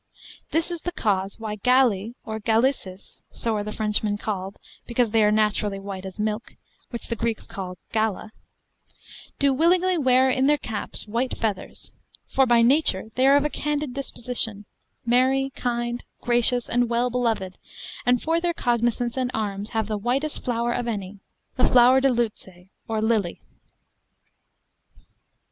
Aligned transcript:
This 0.49 0.71
is 0.71 0.81
the 0.81 0.91
cause 0.91 1.37
why 1.39 1.57
Galli 1.57 2.15
or 2.25 2.39
Gallices 2.39 3.21
(so 3.29 3.53
are 3.55 3.63
the 3.63 3.71
Frenchmen 3.71 4.17
called, 4.17 4.57
because 4.87 5.11
they 5.11 5.23
are 5.23 5.31
naturally 5.31 5.77
white 5.79 6.07
as 6.07 6.19
milk, 6.19 6.55
which 6.89 7.05
the 7.07 7.15
Greeks 7.15 7.45
call 7.45 7.77
Gala,) 7.91 8.31
do 9.37 9.53
willingly 9.53 9.99
wear 9.99 10.27
in 10.27 10.47
their 10.47 10.57
caps 10.57 11.05
white 11.07 11.37
feathers, 11.37 11.93
for 12.27 12.47
by 12.47 12.63
nature 12.63 13.09
they 13.13 13.27
are 13.27 13.35
of 13.37 13.45
a 13.45 13.49
candid 13.51 13.93
disposition, 13.93 14.65
merry, 15.05 15.51
kind, 15.55 16.03
gracious, 16.19 16.67
and 16.67 16.89
well 16.89 17.11
beloved, 17.11 17.59
and 18.03 18.23
for 18.23 18.41
their 18.41 18.55
cognizance 18.55 19.15
and 19.17 19.29
arms 19.35 19.69
have 19.69 19.85
the 19.87 19.99
whitest 19.99 20.43
flower 20.43 20.73
of 20.73 20.87
any, 20.87 21.19
the 21.57 21.67
Flower 21.69 22.01
de 22.01 22.09
luce 22.09 22.47
or 22.87 23.03
Lily. 23.03 23.39